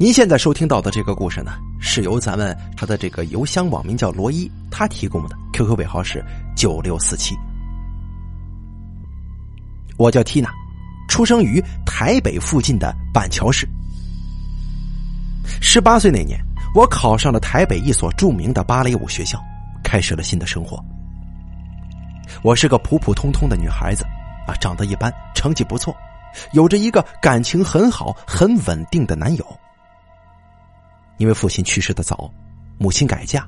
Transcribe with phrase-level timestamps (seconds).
[0.00, 6.24] 您现在收听到的这个故事呢，是由咱们他的这个邮箱网名叫罗伊，他提供的 QQ 尾号是
[6.56, 7.36] 九六四七。
[9.98, 10.50] 我叫缇娜，
[11.06, 13.68] 出生于台北附近的板桥市。
[15.60, 16.40] 十八岁那年，
[16.74, 19.38] 我考上了台北一所著名的芭蕾舞学校，
[19.84, 20.82] 开始了新的生活。
[22.42, 24.02] 我是个普普通通的女孩子，
[24.46, 25.94] 啊，长得一般，成绩不错，
[26.52, 29.44] 有着一个感情很好、很稳定的男友。
[31.20, 32.32] 因为父亲去世的早，
[32.78, 33.46] 母亲改嫁，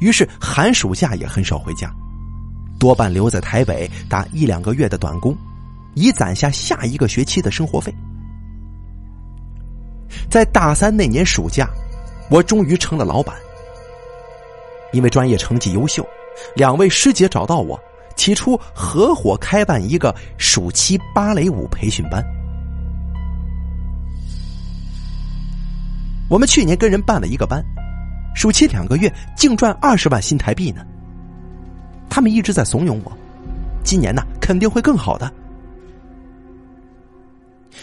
[0.00, 1.88] 于是寒暑假也很少回家，
[2.80, 5.34] 多半留在台北打一两个月的短工，
[5.94, 7.94] 以攒下下一个学期的生活费。
[10.28, 11.70] 在大三那年暑假，
[12.28, 13.36] 我终于成了老板。
[14.92, 16.04] 因为专业成绩优秀，
[16.56, 17.78] 两位师姐找到我，
[18.16, 22.20] 起初合伙开办一个暑期芭蕾舞培训班。
[26.28, 27.64] 我们去年跟人办了一个班，
[28.34, 30.84] 暑期两个月净赚二十万新台币呢。
[32.08, 33.12] 他们一直在怂恿我，
[33.84, 35.32] 今年呢肯定会更好的。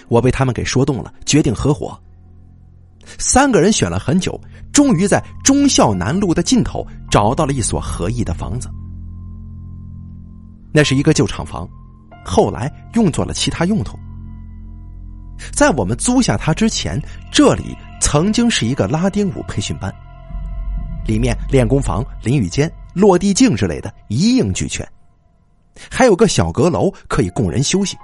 [0.07, 1.97] 我被他们给说动了，决定合伙。
[3.17, 4.39] 三个人选了很久，
[4.71, 8.69] 终于在忠孝南路的尽头找到了一所合意的房子。
[10.73, 11.67] 那是一个旧厂房，
[12.25, 13.97] 后来用作了其他用途。
[15.51, 16.99] 在我们租下它之前，
[17.31, 17.75] 这里。
[18.03, 19.89] 曾经是一个拉丁舞培训班，
[21.07, 24.85] 里面练功房、淋浴间、落地镜之类的一应俱全，
[25.89, 27.97] 还有个小阁楼可以供人休息。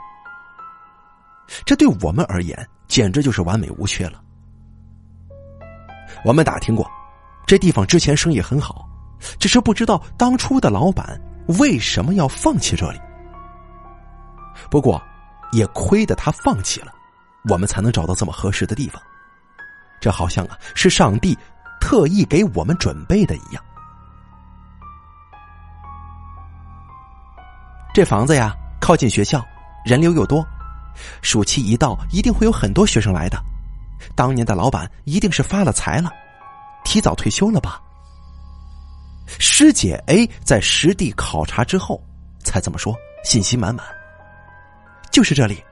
[1.65, 4.21] 这对我们而言简直就是完美无缺了。
[6.23, 6.89] 我们打听过，
[7.45, 8.87] 这地方之前生意很好，
[9.37, 11.19] 只是不知道当初的老板
[11.59, 12.99] 为什么要放弃这里。
[14.71, 14.99] 不过，
[15.51, 16.93] 也亏得他放弃了，
[17.49, 18.99] 我们才能找到这么合适的地方。
[19.99, 21.37] 这好像啊是上帝
[21.79, 23.63] 特意给我们准备的一样。
[27.93, 29.43] 这房子呀靠近学校，
[29.83, 30.45] 人流又多，
[31.21, 33.37] 暑期一到一定会有很多学生来的。
[34.15, 36.09] 当年的老板一定是发了财了，
[36.85, 37.81] 提早退休了吧？
[39.27, 42.01] 师姐 A 在实地考察之后
[42.43, 43.85] 才这么说，信心满满。
[45.11, 45.63] 就是这里。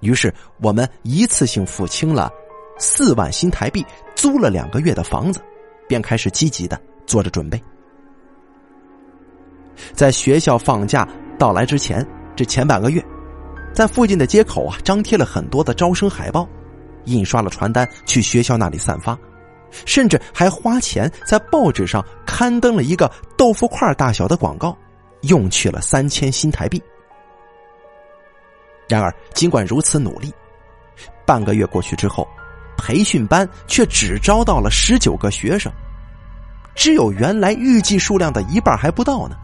[0.00, 2.32] 于是我们一次性付清了。
[2.80, 3.84] 四万新台币
[4.16, 5.40] 租了两个月的房子，
[5.86, 7.62] 便开始积极的做着准备。
[9.92, 11.06] 在学校放假
[11.38, 12.04] 到来之前，
[12.34, 13.04] 这前半个月，
[13.72, 16.48] 在附近的街口啊张贴了很多的招生海报，
[17.04, 19.16] 印刷了传单去学校那里散发，
[19.84, 24.76] 甚至还花钱在报纸上刊登了一个豆腐块大小的广告，
[25.22, 26.82] 用去了三千新台币。
[28.88, 30.32] 然而，尽管如此努力，
[31.26, 32.26] 半个月过去之后。
[32.90, 35.72] 培训班却只招到了十九个学生，
[36.74, 39.36] 只有原来预计数量的一半还不到呢。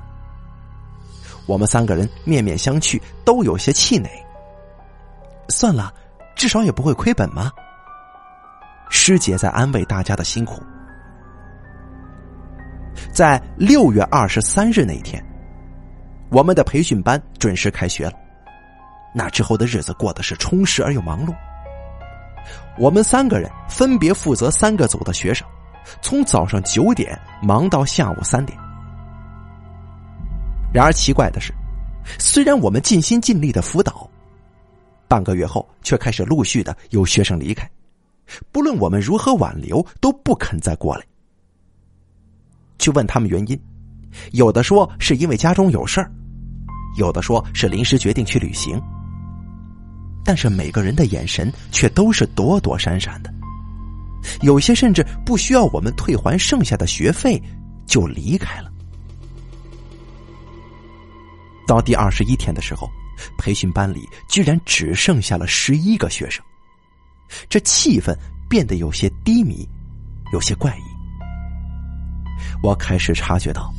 [1.47, 4.11] 我们三个人面面相觑，都有些气馁。
[5.49, 5.95] 算了，
[6.35, 7.53] 至少也不会亏本嘛。
[8.91, 10.61] 师姐在安慰大家的辛苦。
[13.13, 15.25] 在六月二十三日那一天，
[16.31, 18.13] 我们的培训班准时开学了。
[19.15, 21.33] 那之后的日子过得是充实而又忙碌。
[22.79, 25.47] 我们三个人分别负责三个组的学生，
[26.03, 28.59] 从早上九点忙到下午三点。
[30.73, 31.55] 然而奇怪的是，
[32.19, 34.09] 虽然我们尽心尽力的辅导，
[35.09, 37.69] 半个月后却开始陆续的有学生离开，
[38.53, 41.05] 不论我们如何挽留，都不肯再过来。
[42.79, 43.59] 去问他们原因，
[44.33, 46.13] 有的说是因为家中有事儿，
[46.99, 48.79] 有的说是临时决定去旅行。
[50.27, 53.33] 但是每个人的眼神却都是躲躲闪闪的，
[54.43, 57.41] 有些甚至不需要我们退还剩下的学费
[57.87, 58.73] 就离开了。
[61.65, 62.91] 到第二十一天的时候，
[63.39, 66.45] 培训班里居然只剩下了十一个学生，
[67.49, 68.13] 这气氛
[68.51, 69.65] 变得有些低迷，
[70.33, 70.83] 有些怪异。
[72.65, 73.73] 我开始察觉到，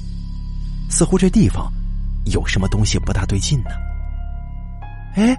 [0.90, 1.70] 似乎这地方
[2.26, 3.72] 有什么东西不大对劲呢。
[5.16, 5.38] 哎。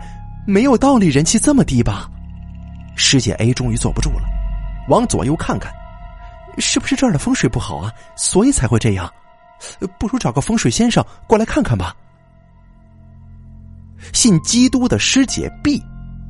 [0.49, 2.11] 没有道理，人气这么低吧？
[2.97, 4.23] 师姐 A 终于坐不住了，
[4.89, 5.71] 往左右看看，
[6.57, 7.93] 是不是这儿的风水不好啊？
[8.17, 9.13] 所以才会这样。
[9.99, 11.95] 不如找个风水先生过来看看吧。
[14.15, 15.83] 信基督的师姐 B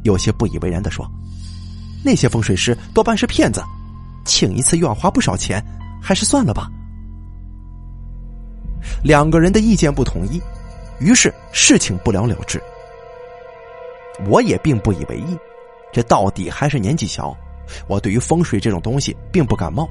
[0.02, 1.08] 有些不以为然的说
[2.04, 3.62] ：“那些风水师多半是骗子，
[4.24, 5.64] 请一次又要花不少钱，
[6.02, 6.68] 还是算了吧。”
[9.04, 10.42] 两个人的意见不统一，
[10.98, 12.60] 于是事情不了了之。
[14.26, 15.36] 我也并不以为意，
[15.92, 17.36] 这到底还是年纪小，
[17.86, 19.88] 我对于风水这种东西并不感冒，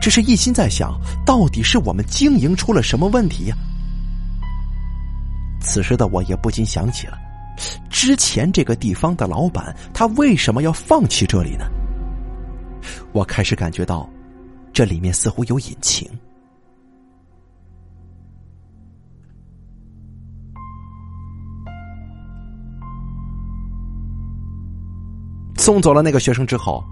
[0.00, 3.56] 只是一心在想到底是我们经营出了什么问题呀。
[5.60, 7.18] 此时的我也不禁想起了，
[7.90, 11.66] 之前这个地方的老板他为什么要放弃这里呢？
[13.12, 14.08] 我开始感觉到，
[14.72, 16.08] 这里面似乎有隐情。
[25.60, 26.82] 送走了那个学生之后，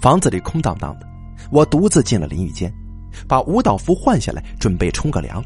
[0.00, 1.06] 房子里空荡荡的。
[1.50, 2.72] 我独自进了淋浴间，
[3.28, 5.44] 把舞蹈服换下来，准备冲个凉。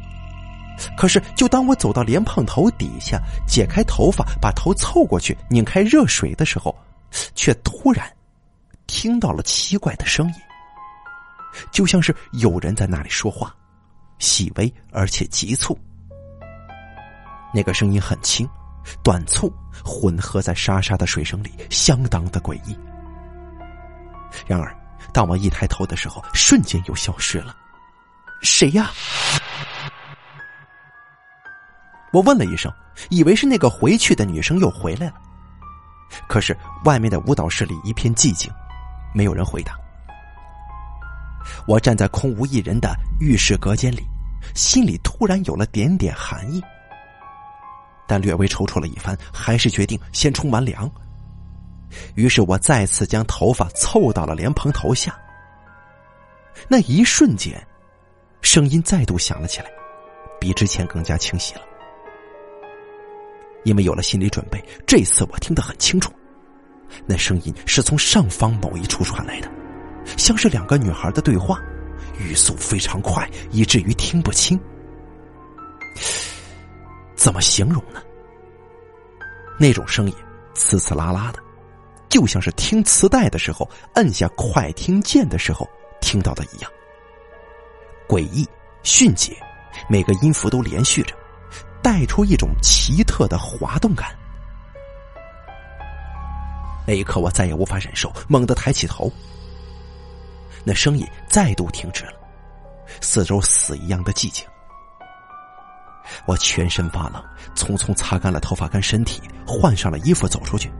[0.95, 6.73] 可是，就当我走到莲蓬头底下，解开头发，把头凑过去拧开热水的时候，
[7.35, 8.09] 却突然
[8.87, 10.33] 听到了奇怪的声音，
[11.69, 13.53] 就像是有人在那里说话，
[14.19, 15.77] 细微而且急促。
[17.53, 18.47] 那个声音很轻。
[19.03, 19.53] 短促
[19.83, 22.77] 混合在沙沙的水声里，相当的诡异。
[24.47, 24.75] 然而，
[25.11, 27.55] 当我一抬头的时候，瞬间又消失了。
[28.41, 28.91] 谁呀？
[32.11, 32.71] 我问了一声，
[33.09, 35.13] 以为是那个回去的女生又回来了。
[36.27, 38.51] 可是外面的舞蹈室里一片寂静，
[39.13, 39.75] 没有人回答。
[41.67, 44.05] 我站在空无一人的浴室隔间里，
[44.53, 46.61] 心里突然有了点点寒意。
[48.07, 50.89] 但略微踌躇了一番，还是决定先冲完凉。
[52.15, 55.15] 于是我再次将头发凑到了莲蓬头下。
[56.67, 57.61] 那一瞬间，
[58.41, 59.67] 声音再度响了起来，
[60.39, 61.61] 比之前更加清晰了。
[63.63, 66.11] 因为有了心理准备，这次我听得很清楚，
[67.05, 69.49] 那声音是从上方某一处传来的，
[70.17, 71.59] 像是两个女孩的对话，
[72.19, 74.59] 语速非常快，以至于听不清。
[77.23, 78.03] 怎么形容呢？
[79.57, 80.15] 那种声音，
[80.53, 81.39] 呲呲啦啦的，
[82.09, 85.65] 就像是听磁带的时候摁下快听键的时候
[86.01, 86.69] 听到的一样。
[88.09, 88.45] 诡异、
[88.83, 89.37] 迅捷，
[89.87, 91.15] 每个音符都连续着，
[91.81, 94.09] 带出一种奇特的滑动感。
[96.85, 99.09] 那一刻，我再也无法忍受，猛地抬起头，
[100.65, 102.19] 那声音再度停止了，
[102.99, 104.45] 四周死一样的寂静。
[106.25, 107.23] 我全身发冷，
[107.55, 110.71] 匆匆擦干了头发跟身体，换上了衣服走出去。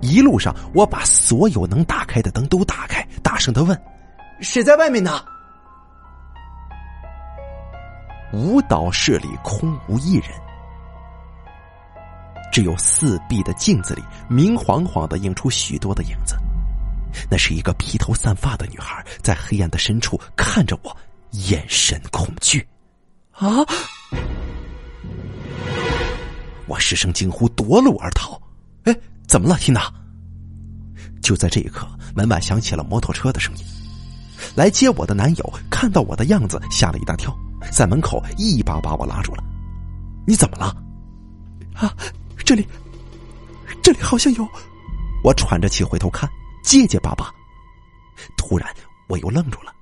[0.00, 3.80] 一路上，我把所有能打开的灯都打开，大声的问
[4.40, 5.24] ：“谁在外面呢？”
[8.32, 10.30] 舞蹈室里空无一人，
[12.50, 16.36] 只有四壁的镜子里明晃晃的映出许多的影子。
[17.30, 20.96] 那是一个披头散发的女孩，在黑暗的深处看着我，
[21.32, 22.66] 眼神恐惧。
[23.32, 23.48] 啊！
[26.66, 28.40] 我失声惊呼，夺路而逃。
[28.84, 29.92] 哎，怎么了，缇娜？
[31.20, 33.64] 就在这一刻，门外响起了摩托车的声音。
[34.54, 37.36] 来接我的男友看到我的样子，吓了一大跳，
[37.70, 39.44] 在门口一把把我拉住了。
[40.26, 40.76] 你怎么了？
[41.74, 41.94] 啊，
[42.38, 42.66] 这里，
[43.82, 44.48] 这里好像有……
[45.22, 46.28] 我喘着气回头看，
[46.64, 47.32] 结结巴巴。
[48.36, 48.68] 突然，
[49.08, 49.72] 我又愣住了。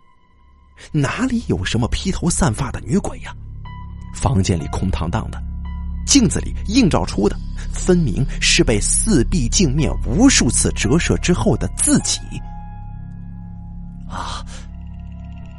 [0.92, 3.34] 哪里有什么披头散发的女鬼呀？
[4.14, 5.42] 房间里空荡荡的，
[6.06, 7.36] 镜子里映照出的，
[7.72, 12.20] 分明是被四壁镜面无数次折射之后的自己。
[14.08, 14.44] 啊！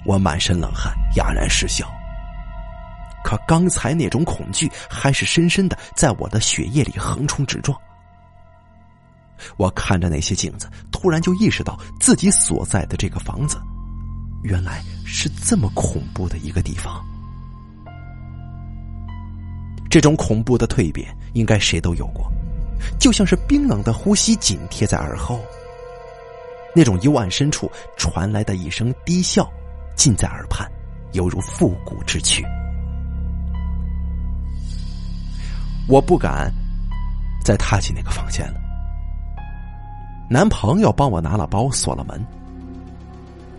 [0.03, 1.87] 我满身冷汗，哑然失笑。
[3.23, 7.79] 可刚才那种恐惧还是深深的在我的血液里横冲直撞。
[9.57, 13.61] 我看着那些镜子，突然就意识到自己所在的这个房子，
[14.43, 17.05] 原来是这么恐怖的一个地方。
[19.91, 22.31] 这种恐怖的蜕变，应该谁都有过，
[22.97, 25.37] 就像是冰冷的呼吸紧贴在耳后，
[26.73, 29.51] 那种幽暗深处传来的一声低笑，
[29.93, 30.65] 近在耳畔，
[31.11, 32.41] 犹如复古之曲。
[35.89, 36.49] 我不敢
[37.43, 38.61] 再踏进那个房间了。
[40.29, 42.25] 男朋友帮我拿了包，锁了门。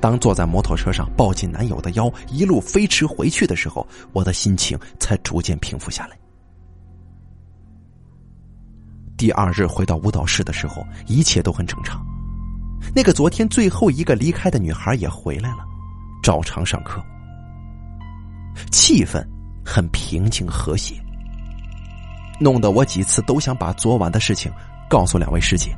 [0.01, 6.17] 当坐在摩托车上，抱紧男友的腰，一路飞驰回去的时候，我的心情才逐渐平复下来。
[9.23, 12.05] 第二日回到舞蹈室的时候，一切都很正常。
[12.93, 15.59] 那个昨天最后一个离开的女孩也回来了，
[16.25, 17.01] 照常上课。
[18.73, 19.25] 气氛
[19.65, 21.01] 很平静和谐，
[22.41, 24.51] 弄得我几次都想把昨晚的事情
[24.91, 25.73] 告诉两位师姐，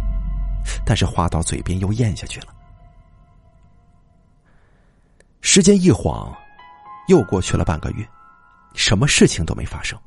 [0.86, 2.46] 但是话到嘴边又咽下去了。
[5.42, 6.34] 时间一晃，
[7.08, 8.08] 又过去了半个月，
[8.72, 10.00] 什么事情都没发生。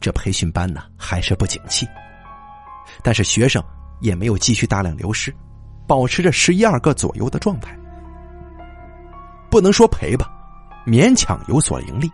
[0.00, 1.86] 这培训班呢，还是不景气。
[3.04, 3.62] 但是学生
[4.00, 5.32] 也没有继续大量流失，
[5.86, 7.78] 保持着十一二个左右的状态。
[9.50, 10.32] 不能说赔吧，
[10.86, 12.10] 勉强有所盈利。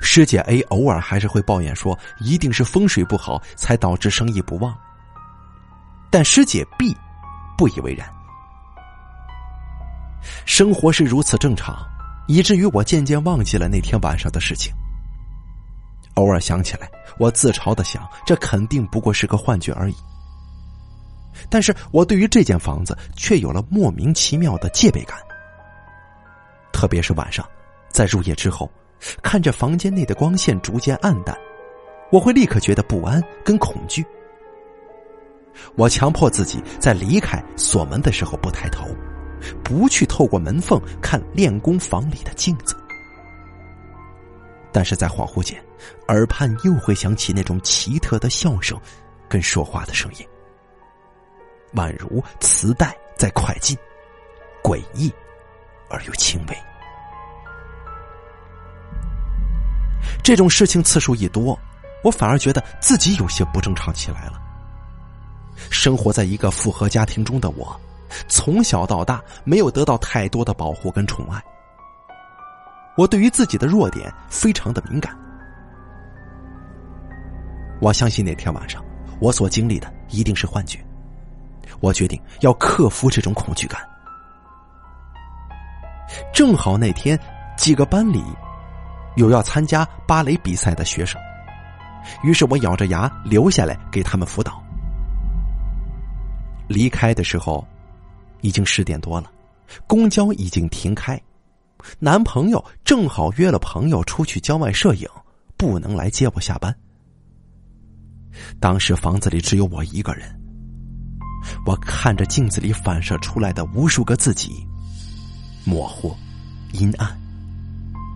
[0.00, 4.74] 师姐 A 偶尔还是会抱怨说，一定是风水不好才导致生意不旺。
[6.10, 6.96] 但师姐 B
[7.56, 8.08] 不以为然，
[10.46, 11.76] 生活是如此正常，
[12.26, 14.74] 以至于我渐渐忘记了那天晚上的事情。
[16.14, 19.94] 偶尔想起来，我自嘲的想，这肯定不过是个幻觉而已。
[21.50, 25.18] 但是我对于这间房子却有了莫名其妙的戒备感，
[26.72, 27.44] 特别是晚上，
[27.90, 28.70] 在入夜之后。
[29.22, 31.36] 看着房间内的光线逐渐暗淡，
[32.10, 34.02] 我会立刻觉得不安跟恐惧。
[35.74, 38.86] 我强迫自己在离开锁门的时候不抬头，
[39.62, 42.74] 不去透过门缝看练功房里的镜子。
[44.74, 45.56] 但是在恍惚间，
[46.08, 48.76] 耳畔又会响起那种奇特的笑声，
[49.28, 50.26] 跟说话的声音，
[51.74, 53.78] 宛如磁带在快进，
[54.64, 55.14] 诡异
[55.88, 56.56] 而又轻微。
[60.24, 61.56] 这种事情次数一多，
[62.02, 64.42] 我反而觉得自己有些不正常起来了。
[65.70, 67.80] 生活在一个复合家庭中的我，
[68.26, 71.40] 从小到大没有得到太多的保护跟宠爱。
[72.96, 75.16] 我对于自己的弱点非常的敏感。
[77.80, 78.84] 我相信那天晚上
[79.20, 80.78] 我所经历的一定是幻觉。
[81.80, 83.80] 我决定要克服这种恐惧感。
[86.32, 87.18] 正好那天
[87.56, 88.22] 几个班里。
[89.16, 91.22] 有要参加芭蕾比赛的学生，
[92.24, 94.60] 于是我咬着牙留下来给他们辅导。
[96.66, 97.64] 离开的时候，
[98.40, 99.30] 已经十点多了，
[99.86, 101.16] 公交已经停开，
[101.98, 105.08] 男朋友正好约了朋友出去郊外摄影，
[105.56, 106.74] 不能来接我下班。
[108.58, 110.28] 当时房子里只有我一个人，
[111.66, 114.66] 我看着镜子里反射出来的无数个自己，
[115.64, 116.14] 模糊、
[116.72, 117.16] 阴暗。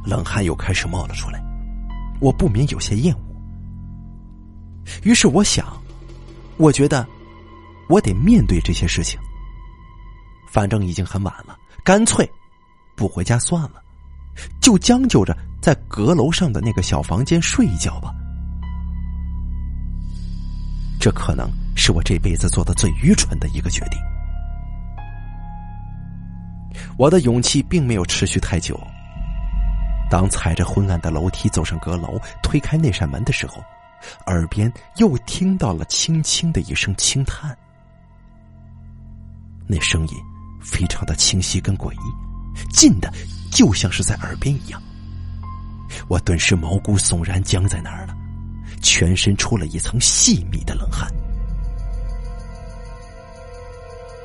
[0.05, 1.43] 冷汗又开始冒了出来，
[2.21, 3.21] 我不免有些厌恶。
[5.03, 5.67] 于是我想，
[6.57, 7.07] 我觉得
[7.91, 9.21] 我得面对这些事情。
[10.51, 12.29] 反正已经很晚了，干脆
[12.99, 13.81] 不回家算了，
[14.61, 18.13] 就将就着在阁楼上的那个小房间睡一觉吧。
[21.01, 24.01] 这可能是我这辈子做的最愚蠢的一个决定。
[26.99, 28.77] 我的勇气并没有持续太久。
[30.11, 33.63] 当踩着昏暗的楼梯走上阁楼，推开那扇门的时候，
[34.27, 37.57] 耳边又听到了轻轻的一声轻叹。
[39.69, 40.15] 那声音
[40.61, 42.28] 非常的清晰跟诡异，
[42.71, 43.13] 近的
[43.51, 44.83] 就像是在耳边一样。
[46.07, 48.15] 我顿时毛骨悚然，僵在那儿了，
[48.83, 51.09] 全身出了一层细密的冷汗。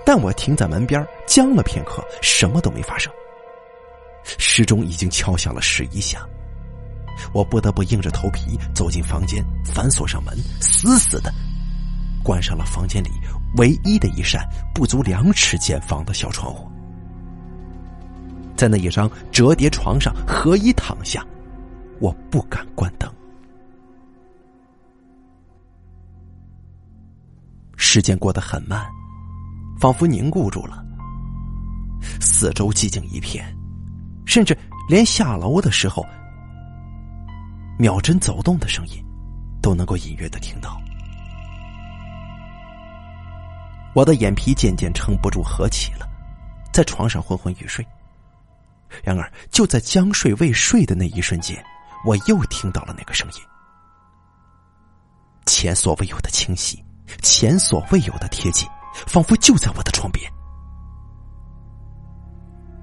[0.05, 3.11] 但我停在门边，僵了片刻，什么都没发生。
[4.37, 6.27] 时钟已经敲响了十一下，
[7.33, 11.33] 我不得不硬着头皮走进房间，反锁上门，死死的
[12.23, 13.09] 关上了房间里
[13.57, 16.72] 唯一的一扇不足两尺见方的小窗户。
[18.55, 21.25] 在那一张折叠床上合衣躺下，
[21.99, 23.11] 我不敢关灯。
[27.75, 28.89] 时间过得很慢，
[29.79, 30.83] 仿佛凝固住了，
[32.19, 33.45] 四周寂静一片。
[34.25, 34.57] 甚至
[34.87, 36.03] 连下楼的时候，
[37.77, 39.03] 秒针走动的声音，
[39.61, 40.81] 都能够隐约的听到。
[43.93, 46.07] 我的眼皮渐渐撑不住合起了，
[46.71, 47.85] 在床上昏昏欲睡。
[49.03, 51.63] 然而就在将睡未睡的那一瞬间，
[52.05, 53.37] 我又听到了那个声音，
[55.45, 56.83] 前所未有的清晰，
[57.21, 58.67] 前所未有的贴近，
[59.07, 60.29] 仿佛就在我的床边。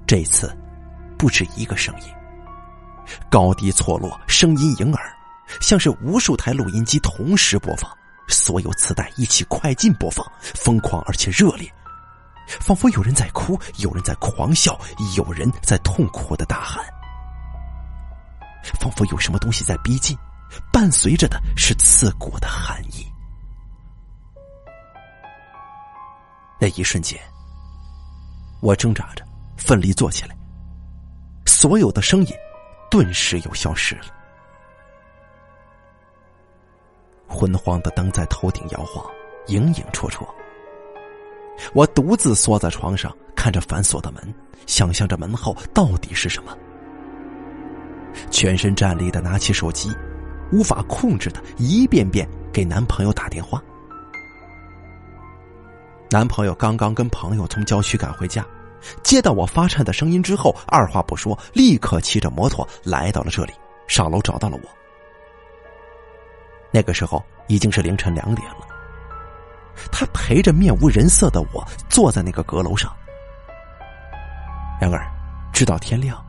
[0.07, 0.57] 这次。
[1.17, 2.07] 不止一个声音，
[3.29, 5.15] 高低错落，声音盈耳，
[5.61, 7.95] 像是无数台录音机同时播放，
[8.27, 11.71] 所有磁带一起快进播放，疯狂而且热烈，
[12.59, 14.79] 仿佛有人在哭，有人在狂笑，
[15.15, 16.83] 有人在痛苦的大喊，
[18.79, 20.17] 仿佛有什么东西在逼近，
[20.71, 23.05] 伴随着的是刺骨的寒意。
[26.59, 27.19] 那一瞬间，
[28.59, 29.25] 我挣扎着，
[29.57, 30.35] 奋力坐起来。
[31.45, 32.33] 所有的声音
[32.89, 34.05] 顿时又消失了，
[37.27, 39.05] 昏黄的灯在头顶摇晃，
[39.47, 40.27] 影影绰绰。
[41.73, 44.33] 我独自缩在床上，看着反锁的门，
[44.65, 46.57] 想象着门后到底是什么。
[48.29, 49.89] 全身战栗的拿起手机，
[50.51, 53.61] 无法控制的一遍遍给男朋友打电话。
[56.09, 58.45] 男朋友刚刚跟朋友从郊区赶回家，
[59.01, 63.53] 接到我发颤的声音之后，二话不说，立刻骑着摩托来到了这里，
[63.87, 64.69] 上楼找到了我。
[66.69, 68.67] 那个时候已经是凌晨两点了，
[69.91, 72.91] 他陪着面无人色的我坐在那个阁楼上。
[74.79, 75.05] 然而，
[75.53, 76.23] 直到天亮，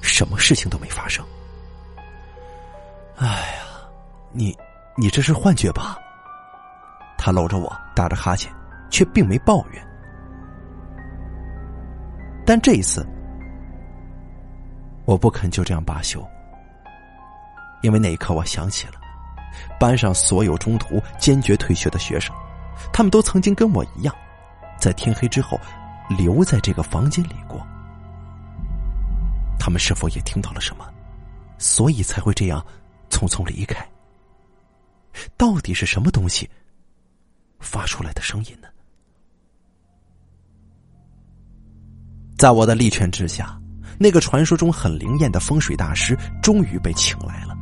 [0.00, 1.24] 什么事情都没发生。
[3.16, 3.64] 哎呀，
[4.32, 4.56] 你，
[4.96, 5.98] 你这是幻觉吧？
[7.18, 8.52] 他搂着我，打着哈欠。
[8.90, 9.84] 却并没抱怨，
[12.46, 13.04] 但这一次，
[15.04, 16.24] 我不肯就这样罢休，
[17.82, 18.92] 因为那一刻我想起了
[19.78, 22.34] 班上所有中途坚决退学的学生，
[22.92, 24.14] 他们都曾经跟我一样，
[24.78, 25.58] 在天黑之后
[26.18, 27.64] 留在这个房间里过。
[29.58, 30.84] 他们是否也听到了什么，
[31.58, 32.64] 所以才会这样
[33.08, 33.86] 匆匆离开？
[35.36, 36.48] 到底是什么东西
[37.60, 38.68] 发出来的声音呢？
[42.36, 43.58] 在我的力劝之下，
[43.98, 47.53] 那个传说中很灵验的风水大师终于被请来了。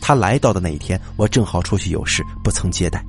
[0.00, 3.04] 他来到的那一天，我正好出去有事，不曾接待。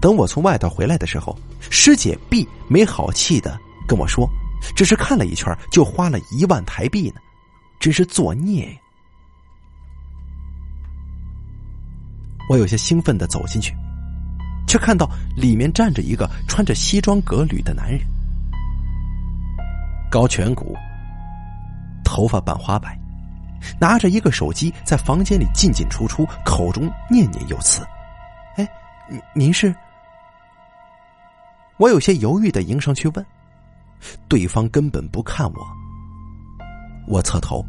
[0.00, 1.36] 等我从外头回来的时候，
[1.70, 4.28] 师姐 B 没好气的跟我说
[4.76, 7.20] ：“只是看了一圈，就花了一万台币呢，
[7.80, 8.78] 真是作孽呀！”
[12.50, 13.74] 我有些兴奋的走进去。
[14.66, 17.98] 却看到里面站着一个穿着西装革履的男人，
[20.10, 20.76] 高颧骨，
[22.04, 22.97] 头发半花白，
[23.80, 27.86] 拿着一个手机在房间里进进出出，口中念念有词
[28.56, 28.68] ：“哎，
[29.08, 29.74] 您您是？”
[31.78, 33.24] 我有些犹豫的迎上去问，
[34.28, 35.66] 对方根本不看我。
[37.06, 37.64] 我侧头，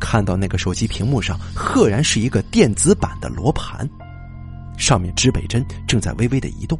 [0.00, 3.88] 看到那个手机屏幕上赫然是一个电子版的罗盘。
[4.76, 6.78] 上面指北针正在微微的移动，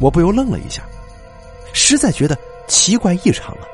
[0.00, 0.82] 我不由愣了一下，
[1.74, 2.34] 实在觉得
[2.66, 3.64] 奇怪异常啊！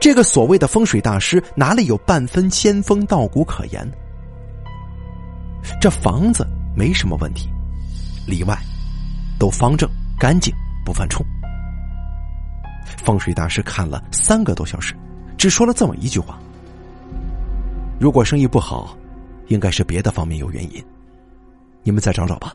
[0.00, 3.88] 这个所谓的风水大师哪里有半分仙风道骨可言？
[5.80, 7.48] 这房子没什么问题，
[8.26, 8.58] 里外
[9.38, 11.24] 都方正干净，不犯冲。
[13.04, 14.94] 风水大师看了三个多小时，
[15.36, 16.38] 只说了这么一句话
[18.00, 18.96] ：“如果生意不好。”
[19.48, 20.82] 应该是别的方面有原因，
[21.82, 22.54] 你们再找找吧。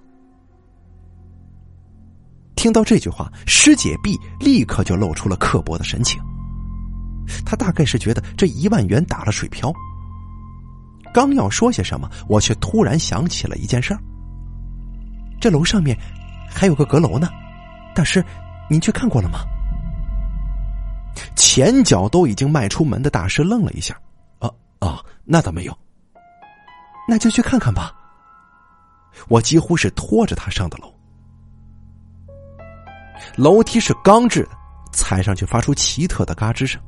[2.56, 6.20] 听到这句话，师姐 B 立刻就露出了刻薄的神情。
[7.46, 9.72] 他大概是觉得这一万元打了水漂。
[11.14, 14.00] 刚要说些什么，我却突然想起了一件事儿。
[15.40, 15.98] 这楼上面
[16.50, 17.30] 还有个阁楼呢，
[17.96, 18.24] 大师，
[18.70, 19.40] 您去看过了吗？
[21.36, 24.00] 前脚都已经迈出门的大师愣了一下，
[24.40, 25.78] 啊啊，那倒没有。
[27.08, 27.92] 那就去看看吧。
[29.28, 30.94] 我几乎是拖着他上的楼，
[33.36, 34.52] 楼梯是钢制的，
[34.94, 36.80] 踩上去发出奇特的嘎吱声。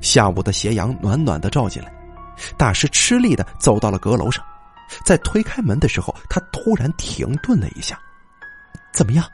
[0.00, 1.92] 下午的斜阳暖暖的照进来，
[2.56, 4.44] 大师吃力的走到了阁楼上，
[5.04, 7.98] 在推开门的时候，他突然停顿了一下。
[8.92, 9.24] 怎么样？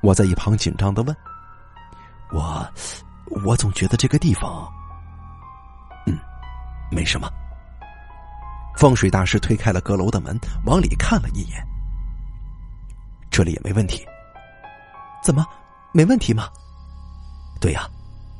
[0.00, 1.16] 我在一旁紧张的问。
[2.32, 2.66] 我，
[3.44, 4.70] 我总觉得这个地方，
[6.06, 6.18] 嗯，
[6.90, 7.30] 没什么。
[8.76, 11.64] 风水大师推开了阁楼的门，往里看了一眼。
[13.30, 14.04] 这里也没问题。
[15.22, 15.46] 怎么，
[15.92, 16.48] 没问题吗？
[17.60, 17.88] 对呀，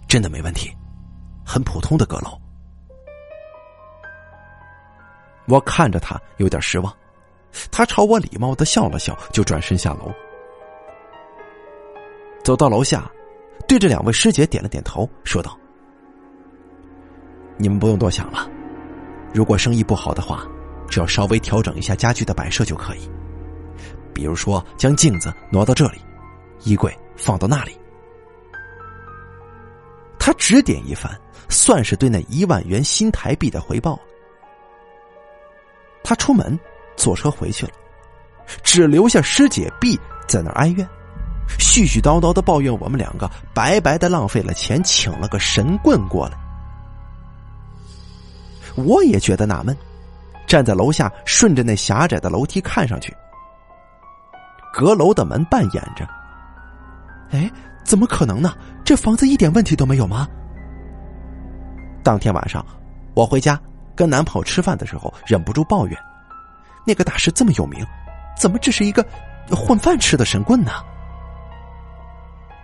[0.09, 0.75] 真的没问题，
[1.45, 2.41] 很普通的阁楼。
[5.47, 6.93] 我看着他有点失望，
[7.71, 10.11] 他朝我礼貌的笑了笑，就转身下楼。
[12.43, 13.11] 走到楼下，
[13.69, 15.59] 对着两位师姐点了点头，说道
[17.59, 18.49] ：“你们不用多想了。”
[19.35, 20.47] 如果生意不好的话，
[20.89, 23.11] 只要稍微调整一下家具的摆设就可以。
[24.15, 25.99] 比如说，将镜子挪到这里，
[26.63, 27.77] 衣柜放到那里。
[30.19, 31.11] 他指点一番，
[31.55, 34.01] 算是对那一万元新台币的回报了。
[36.03, 36.59] 他出门
[36.97, 37.73] 坐车回去了，
[38.63, 40.87] 只留下师姐 B 在那哀怨，
[41.59, 46.37] 絮絮叨叨的抱怨我们两个白白的浪费了钱，请了个神棍过来。
[48.75, 49.75] 我也觉得纳闷，
[50.47, 53.17] 站在楼下，顺着那狭窄的楼梯看上去，
[54.73, 56.07] 阁楼的门半掩着。
[57.31, 57.51] 哎，
[57.85, 58.55] 怎么可能呢？
[58.85, 60.29] 这房子一点问题都没有吗？
[62.05, 62.65] 当天晚上，
[63.15, 63.59] 我回家
[63.97, 65.99] 跟男朋友吃饭的时候，忍不住抱怨：
[66.87, 67.85] 那个大师这么有名，
[68.39, 69.05] 怎么只是一个
[69.51, 70.71] 混饭吃的神棍呢？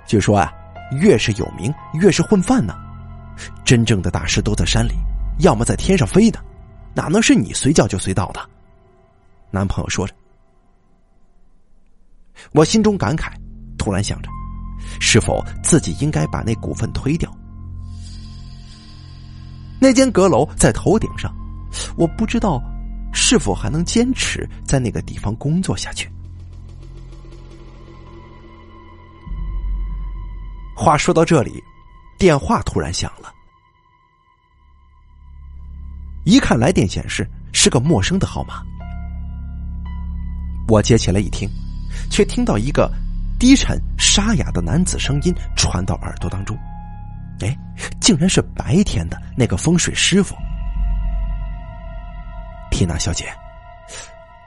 [0.07, 0.53] 据说啊，
[1.01, 2.75] 越是有名，越是混饭呢。
[3.65, 4.93] 真正的大师都在山里。
[5.39, 6.39] 要么在天上飞的，
[6.93, 8.41] 哪能是你随叫就随到的？
[9.51, 10.13] 男朋友说着。
[12.53, 13.33] 我心中感慨，
[13.79, 14.29] 突然想着，
[15.01, 17.35] 是否自己应该把那股份推掉？
[19.81, 21.35] 那间阁楼在头顶上，
[21.97, 22.63] 我不知道
[23.13, 26.11] 是否还能坚持在那个地方工作下去。
[30.77, 31.63] 话说到这里，
[32.19, 33.33] 电话突然响了，
[36.25, 38.63] 一看来电显示是个陌生的号码，
[40.69, 41.49] 我接起来一听。
[42.09, 42.91] 却听到一个
[43.39, 46.57] 低沉沙哑的男子声音传到耳朵当中，
[47.43, 47.57] 哎，
[48.01, 50.35] 竟然是白天的那个风水师傅。
[52.71, 53.27] 缇娜小姐，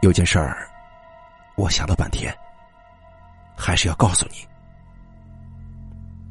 [0.01, 0.67] 有件事儿，
[1.55, 2.33] 我想了半天，
[3.55, 4.37] 还是要告诉你。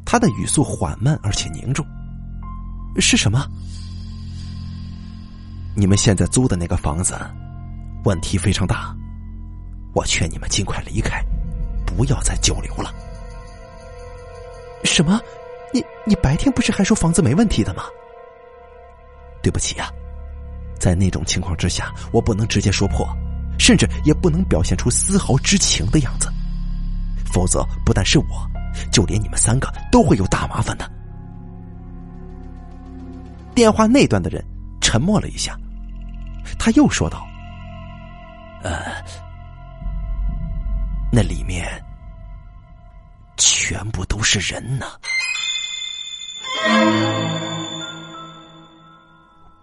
[0.05, 1.87] 他的语速缓慢而且凝重，
[2.98, 3.46] 是什么？
[5.75, 7.18] 你们现在租的那个房子，
[8.05, 8.94] 问题非常大。
[9.94, 11.22] 我劝你们尽快离开，
[11.87, 12.92] 不要再久留了。
[14.85, 15.20] 什么？
[16.04, 17.84] 你白天不是还说房子没问题的吗？
[19.42, 19.90] 对不起呀，
[20.78, 23.06] 在那种情况之下，我不能直接说破，
[23.58, 26.28] 甚至也不能表现出丝毫知情的样子，
[27.24, 28.50] 否则不但是我，
[28.90, 30.90] 就连你们三个都会有大麻烦的。
[33.54, 34.44] 电话那端的人
[34.80, 35.56] 沉默了一下，
[36.58, 37.26] 他又说道
[38.62, 38.80] ：“呃。”
[41.14, 41.68] 那里面
[43.36, 44.86] 全部都是人呢，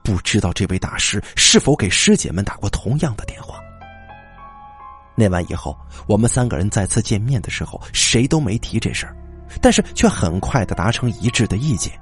[0.04, 3.60] 不知道这位大师是否给师姐们打过同样的电话。
[5.16, 9.16] 那晚以后，我们三个人再次见面的时候，谁都没提这事儿，
[9.62, 12.00] 但是却很快的达成一致的意见，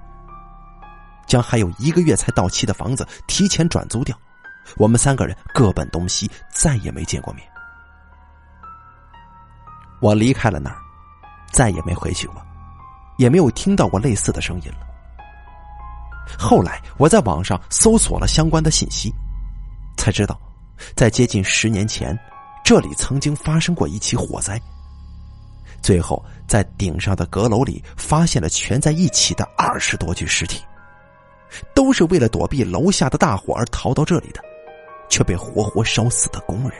[1.26, 4.18] 将还有一个月才到期的房子提前转租掉。
[4.76, 7.48] 我们三个人各奔东西，再也没见过面。
[10.00, 10.78] 我离开了那儿，
[11.52, 12.46] 再也没回去过，
[13.18, 14.87] 也没有听到过类似的声音了。
[16.38, 19.14] 后来我在网上搜索了相关的信息，
[19.98, 20.40] 才知道，
[20.96, 22.18] 在接近十年前，
[22.64, 24.60] 这里曾经发生过一起火灾。
[25.82, 30.64] 最后，在顶上的阁楼里发现了蜷在一起的二十多具尸体，
[31.74, 34.42] 都是为了躲避楼下的大火而逃到这里的，
[35.08, 36.72] 却被活活烧死的工人。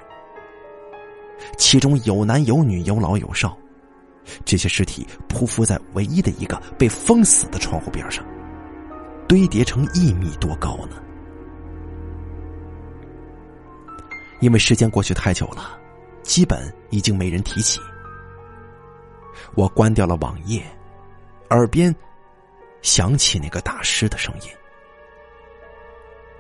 [1.58, 3.56] 其中有男有女有老有少，
[4.44, 8.26] 这些尸体匍匐在唯一的一个被封死的窗户边上，
[9.28, 10.96] 堆叠成一米多高呢。
[14.40, 15.78] 因为时间过去太久了，
[16.24, 17.80] 基本已经没人提起。
[19.56, 20.64] 我关掉了网页，
[21.50, 21.94] 耳边
[22.82, 24.50] 响起那个大师的声音。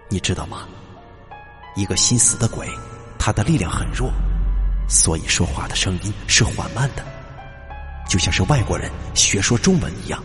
[0.09, 0.67] 你知道吗？
[1.75, 2.67] 一个心死的鬼，
[3.19, 4.11] 他的力量很弱。
[4.87, 7.03] 所以说话的声音是缓慢的，
[8.07, 10.23] 就像是外国人学说中文一样。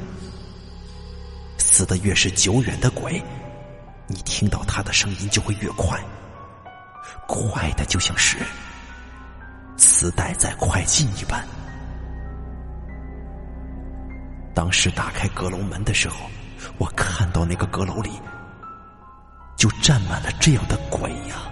[1.59, 3.23] 死的越是久远的鬼，
[4.07, 5.99] 你听到他的声音就会越快，
[7.27, 8.38] 快的就像是
[9.77, 11.47] 磁带在快进一般。
[14.55, 16.29] 当时打开阁楼门的时候，
[16.79, 18.11] 我看到那个阁楼里
[19.57, 21.52] 就站满了这样的鬼呀。